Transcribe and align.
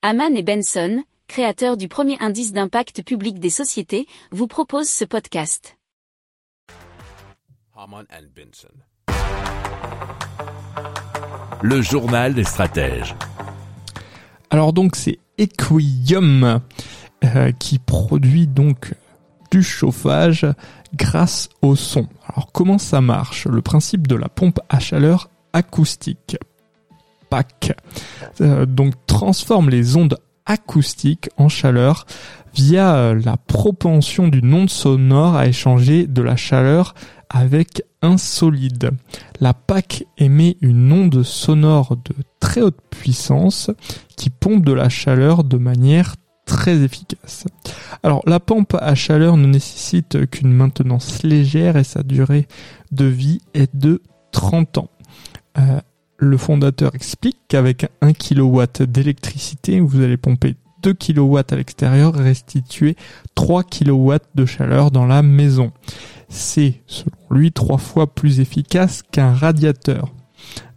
Haman 0.00 0.36
et 0.36 0.44
Benson, 0.44 1.02
créateurs 1.26 1.76
du 1.76 1.88
premier 1.88 2.16
indice 2.20 2.52
d'impact 2.52 3.02
public 3.02 3.40
des 3.40 3.50
sociétés, 3.50 4.06
vous 4.30 4.46
proposent 4.46 4.88
ce 4.88 5.04
podcast. 5.04 5.76
Haman 7.76 8.06
and 8.12 8.28
Benson. 8.32 8.68
Le 11.62 11.82
journal 11.82 12.32
des 12.32 12.44
stratèges. 12.44 13.16
Alors 14.50 14.72
donc 14.72 14.94
c'est 14.94 15.18
Equium 15.36 16.60
euh, 17.24 17.50
qui 17.58 17.80
produit 17.80 18.46
donc 18.46 18.94
du 19.50 19.64
chauffage 19.64 20.46
grâce 20.94 21.48
au 21.60 21.74
son. 21.74 22.06
Alors 22.28 22.52
comment 22.52 22.78
ça 22.78 23.00
marche? 23.00 23.48
Le 23.48 23.62
principe 23.62 24.06
de 24.06 24.14
la 24.14 24.28
pompe 24.28 24.60
à 24.68 24.78
chaleur 24.78 25.28
acoustique. 25.52 26.36
PAC. 27.30 27.76
Euh, 28.40 28.66
donc 28.66 28.94
transforme 29.06 29.70
les 29.70 29.96
ondes 29.96 30.18
acoustiques 30.46 31.28
en 31.36 31.48
chaleur 31.48 32.06
via 32.54 33.14
la 33.14 33.36
propension 33.36 34.28
d'une 34.28 34.52
onde 34.54 34.70
sonore 34.70 35.36
à 35.36 35.46
échanger 35.46 36.06
de 36.06 36.22
la 36.22 36.36
chaleur 36.36 36.94
avec 37.28 37.82
un 38.02 38.16
solide. 38.16 38.90
La 39.40 39.54
PAC 39.54 40.04
émet 40.16 40.56
une 40.60 40.92
onde 40.92 41.22
sonore 41.22 41.96
de 41.96 42.14
très 42.40 42.62
haute 42.62 42.80
puissance 42.90 43.70
qui 44.16 44.30
pompe 44.30 44.64
de 44.64 44.72
la 44.72 44.88
chaleur 44.88 45.44
de 45.44 45.58
manière 45.58 46.14
très 46.46 46.82
efficace. 46.82 47.44
Alors 48.02 48.22
la 48.26 48.40
pompe 48.40 48.74
à 48.80 48.94
chaleur 48.94 49.36
ne 49.36 49.46
nécessite 49.46 50.26
qu'une 50.30 50.52
maintenance 50.52 51.22
légère 51.22 51.76
et 51.76 51.84
sa 51.84 52.02
durée 52.02 52.48
de 52.90 53.04
vie 53.04 53.40
est 53.54 53.74
de 53.76 54.02
30 54.32 54.78
ans. 54.78 54.90
Euh, 55.58 55.80
le 56.18 56.36
fondateur 56.36 56.94
explique 56.94 57.38
qu'avec 57.48 57.86
1 58.00 58.12
kW 58.12 58.84
d'électricité, 58.86 59.80
vous 59.80 60.02
allez 60.02 60.16
pomper 60.16 60.56
2 60.82 60.94
kW 60.94 61.38
à 61.50 61.56
l'extérieur 61.56 62.14
restituer 62.14 62.96
3 63.34 63.62
kW 63.64 64.16
de 64.34 64.44
chaleur 64.44 64.90
dans 64.90 65.06
la 65.06 65.22
maison. 65.22 65.72
C'est, 66.28 66.82
selon 66.86 67.16
lui, 67.30 67.52
trois 67.52 67.78
fois 67.78 68.06
plus 68.06 68.40
efficace 68.40 69.02
qu'un 69.02 69.32
radiateur. 69.32 70.12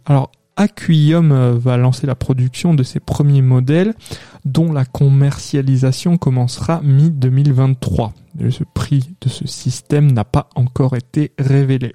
Alors, 0.06 0.30
Aquium 0.56 1.32
euh, 1.32 1.54
va 1.54 1.76
lancer 1.76 2.06
la 2.06 2.14
production 2.14 2.74
de 2.74 2.82
ses 2.82 3.00
premiers 3.00 3.42
modèles, 3.42 3.94
dont 4.44 4.72
la 4.72 4.84
commercialisation 4.84 6.18
commencera 6.18 6.80
mi-2023. 6.82 8.12
Le 8.38 8.50
prix 8.74 9.14
de 9.20 9.28
ce 9.28 9.46
système 9.46 10.12
n'a 10.12 10.24
pas 10.24 10.48
encore 10.54 10.96
été 10.96 11.32
révélé. 11.38 11.94